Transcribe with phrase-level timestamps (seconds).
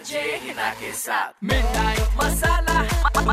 [0.00, 2.82] RJ Hina के साथ midnight masala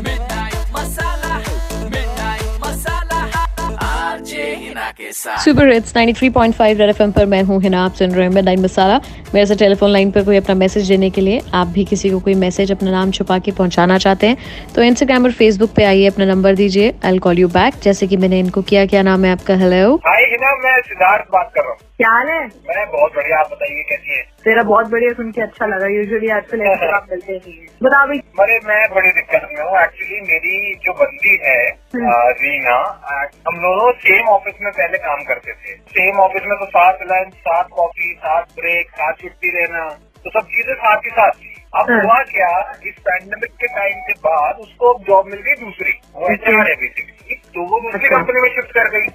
[0.00, 1.36] midnight masala
[1.84, 3.20] midnight masala
[3.86, 8.10] RJ Hina के साथ सुपर हिट्स 93.5 रेड एफएम पर मैं हूँ हिना आप सुन
[8.10, 9.00] रहे हैं मिडनाइट मसाला
[9.34, 12.20] मेरे से टेलीफोन लाइन पर कोई अपना मैसेज देने के लिए आप भी किसी को
[12.28, 14.36] कोई मैसेज अपना नाम छुपा के पहुंचाना चाहते हैं
[14.74, 18.16] तो इंस्टाग्राम और फेसबुक पे आइए अपना नंबर दीजिए। आई कॉल यू बैक जैसे कि
[18.16, 19.56] मैंने इनको किया क्या नाम है आपका?
[19.64, 22.42] हेलो हाय हिना मैं सिद्धार्थ बात कर रहा हूँ। क्या हाल है?
[22.68, 24.22] मैं बहुत बढ़िया आप बताइए कैसी है?
[24.44, 28.18] तेरा बहुत बढ़िया सुन के अच्छा लगा। यूजुअली आजकल काम मिलते नहीं है। बता भाई
[28.40, 31.58] अरे मैं बड़ी दिक्कत में हूँ। एक्चुअली मेरी जो बंदी है
[31.94, 32.76] हम्म। रीना
[33.48, 37.34] हम दोनों सेम ऑफ़िस में पहले काम करते थे। सेम ऑफ़िस में तो साथ लंच
[37.48, 39.88] साथ कॉफ़ी साथ ब्रेक साथ छुट्टी रहना
[40.24, 42.48] तो सब चीज़ें साथ ही साथ थी। अब हाँ। हुआ क्या
[42.86, 46.74] इस पैंडेमिक के टाइम के बाद उसको जॉब मिल गई दूसरी। वो एच आर है
[46.76, 49.06] बेसिकली तो वो दूसरी अच्छा। कंपनी में शिफ्ट कर गई।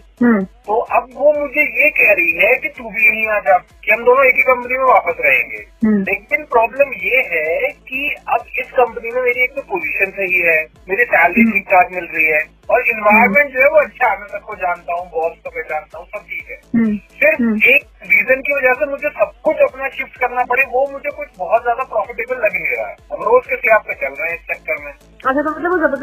[0.67, 3.91] तो अब वो मुझे ये कह रही है कि तू भी यहीं आ जा कि
[3.91, 8.45] हम दोनों एक ही कंपनी में वापस रहेंगे। हम्म। लेकिन प्रॉब्लम ये है कि अब
[8.59, 12.25] इस कंपनी में मेरी एक तो पोजीशन सही है मेरी सैलरी ठीक ठाक मिल रही
[12.25, 15.63] है और इन्वायरमेंट जो है वो अच्छा है मैं सबको जानता हूँ बॉस को मैं
[15.69, 19.31] जानता हूँ सब ठीक है। हम्म। सिर्फ़ हम्म। एक रीजन की वजह से मुझे सब
[19.43, 22.95] कुछ अपना शिफ्ट करना पड़े वो मुझे कुछ बहुत ज़्यादा प्रॉफिटेबल लग नहीं रहा है।
[23.11, 24.42] रोज के सियाब पे चल रहे हैं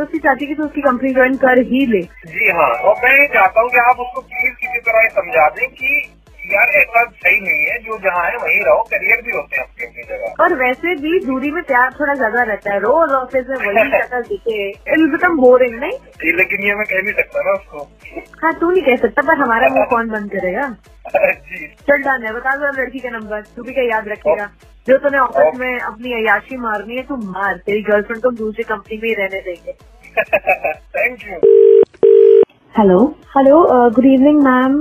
[0.01, 2.01] ज़बरदस्ती चाहती है कि तू उसकी कंपनी ज्वाइन कर ही ले।
[2.33, 5.69] जी हाँ और मैं ये चाहता हूँ कि आप उसको प्लीज़ किसी तरह समझा दें
[5.70, 6.01] कि
[6.53, 9.87] यार ऐसा सही नहीं है जो जहाँ है वहीं रहो करियर भी होते हैं अपनी
[9.87, 13.56] अपनी जगह। और वैसे भी दूरी में प्यार थोड़ा ज़्यादा रहता है रोज ऑफ़िस में
[13.67, 16.34] वही शक्ल दिखे। बिकम बोरिंग नहीं?
[16.37, 17.84] लेकिन ये मैं कह नहीं सकता ना उसको।
[18.43, 20.67] हाँ तू नहीं कह सकता पर हमारा मुँह कौन बंद करेगा?
[21.51, 24.51] जी। चल डन है बता दो लड़की का नंबर तू भी क्या याद रखेगा?
[24.86, 28.98] जो तुमने ऑफ़िस में अपनी अयाशी मारनी है तू मार। तेरी गर्लफ्रेंड को दूसरी कंपनी
[29.03, 29.72] में ही रहने देंगे।
[30.97, 31.37] Thank you
[32.75, 32.98] hello
[33.37, 34.77] hello good evening ma'am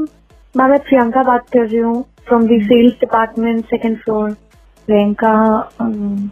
[0.56, 4.32] ma'am मैं प्रियंका बात कर रही हूँ from the sales department second floor
[4.88, 5.34] Priyanka
[5.82, 6.30] um,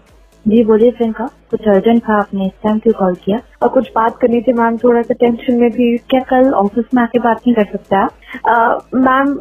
[0.48, 3.40] जी बोलिए प्रियंका कुछ अर्जेंट था आपने इस टाइम क्यों कॉल किया?
[3.64, 7.02] और कुछ बात करनी थी मैम थोड़ा सा टेंशन में भी। क्या कल ऑफ़िस में
[7.04, 7.98] आके बात नहीं कर सकता?
[8.00, 8.88] आप?
[8.96, 9.34] मैम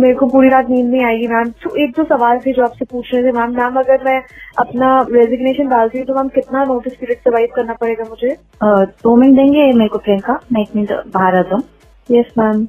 [0.00, 2.84] मेरे को पूरी रात नींद नहीं आएगी मैम तो एक दो सवाल थे जो आपसे
[2.84, 4.20] पूछ रहे थे मैम मैम अगर मैं
[4.58, 8.36] अपना रेजिग्नेशन डालती हूँ तो मैम कितना नोटिस पीरियड सर्वाइव करना पड़ेगा मुझे?
[8.62, 11.62] दो मिनट देंगे मेरे को प्रियंका मैं एक मिनट बाहर आता हूँ।
[12.08, 12.66] यस मैम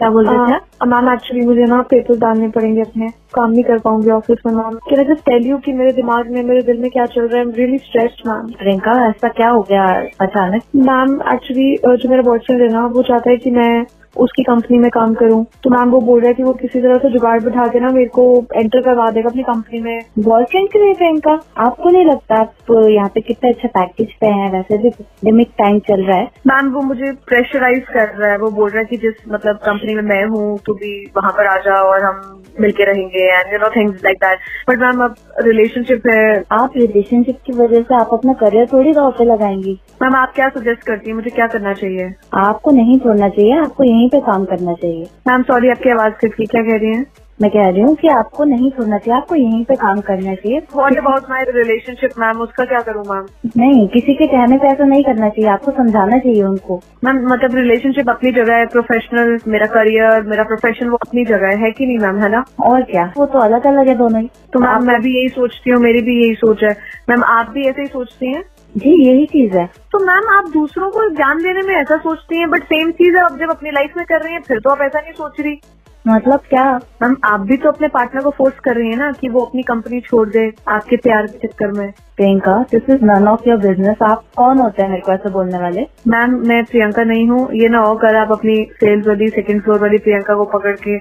[0.00, 0.86] क्या बोल रहे थे?
[0.86, 4.76] मैम एक्चुअली मुझे ना पेपर डालने पड़ेंगे अपने काम नहीं कर पाऊँगी ऑफ़िस में ma'am.
[4.88, 7.40] Can I just tell you कि मेरे दिमाग में मेरे दिल में क्या चल रहा
[7.40, 7.50] है?
[7.52, 9.84] Really stressed ma'am. प्रियंका ऐसा क्या हो गया
[10.20, 10.62] अचानक?
[10.76, 13.84] मैम एक्चुअली जो मेरा बॉयफ्रेंड है ना वो चाहता है कि मैं
[14.16, 16.98] उसकी कंपनी में काम करूँ। तो मैम वो बोल रहा है कि वो किसी तरह
[16.98, 20.78] से जुगाड़ बिठा के ना मेरे को एंटर करवा देगा अपनी कंपनी में। बॉयफ्रेंड के
[20.78, 24.50] लिए प्रियंका आपको नहीं लगता आप यहाँ पे कितना अच्छा पैकेज पे हैं?
[24.52, 24.88] वैसे भी
[25.24, 28.78] लिमिट टाइम चल रहा है। मैम वो मुझे प्रेशराइज कर रहा है। वो बोल रहा
[28.78, 32.04] है कि जिस मतलब कंपनी में मैं हूँ तू भी वहाँ पर आ जा और
[32.04, 34.38] हम मिलके रहेंगे and you know things like that
[34.70, 39.10] but ma'am अब रिलेशनशिप है। आप रिलेशनशिप की वजह से आप अपना करियर थोड़ी दाव
[39.10, 41.16] पे लगाएँगी। मैम आप क्या सजेस्ट करती हैं?
[41.16, 42.12] मुझे क्या करना चाहिए?
[42.38, 46.46] आपको नहीं छोड़ना चाहिए। आपको यहीं पे काम करना चाहिए। मैम सॉरी आपकी आवाज़ किसकी
[46.46, 47.06] क्या कह रही हैं?
[47.42, 50.62] मैं कह रही हूँ कि आपको नहीं छोड़ना चाहिए आपको यहीं पे काम करना चाहिए।
[50.74, 52.40] What about my relationship ma'am?
[52.40, 53.26] उसका क्या करूँ मैम?
[53.56, 57.54] नहीं किसी के कहने पे ऐसा नहीं करना चाहिए आपको समझाना चाहिए उनको। मैम मतलब
[57.54, 61.86] रिलेशनशिप अपनी जगह है प्रोफेशनल मेरा करियर मेरा प्रोफेशन वो अपनी जगह है है कि
[61.86, 62.44] नहीं मैम है ना?
[62.62, 63.12] और क्या?
[63.16, 66.02] वो तो अलग अलग है दोनों ही। तो मैम मैं भी यही सोचती हूँ मेरी
[66.02, 66.76] भी यही सोच है।
[67.10, 68.44] मैम आप भी ऐसे ही सोचती हैं?
[68.76, 72.48] जी यही चीज़ है। तो मैम आप दूसरों को ज्ञान देने में ऐसा सोचती हैं
[72.50, 75.00] बट सेम चीज़ आप जब अपनी लाइफ में कर रही हैं फिर तो आप ऐसा
[75.00, 75.60] नहीं सोच रही।
[76.04, 76.64] मतलब क्या?
[77.02, 79.62] मैम आप भी तो अपने पार्टनर को फोर्स कर रही हैं ना कि वो अपनी
[79.62, 84.02] कंपनी छोड़ दे आपके प्यार के चक्कर में। Priyanka this is none of your business
[84.02, 85.86] आप कौन होते हैं मेरे को ऐसे बोलने वाले?
[86.08, 89.78] मैम मैं प्रियंका नहीं हूँ। ये ना हो कर आप अपनी सेल्स वाली सेकंड फ्लोर
[89.78, 90.98] वाली प्रियंका को पकड़ के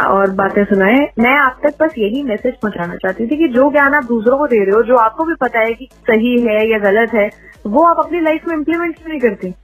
[0.00, 3.94] और बातें सुनाए। मैं आप तक बस यही मैसेज पहुंचाना चाहती थी कि जो ज्ञान
[3.94, 6.78] आप दूसरों को दे रहे हो, जो आपको भी पता है कि सही है या
[6.78, 7.30] गलत है,
[7.66, 9.54] वो आप अपनी लाइफ में इम्प्लीमेंट क्यों नहीं करते?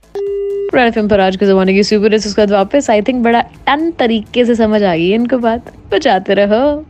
[0.74, 4.54] रेड एफएम पर आज के जमाने की सुपर वापस आई थिंक बड़ा टन तरीके से
[4.54, 6.86] समझ आ गई इनको बात। बचाते रहो।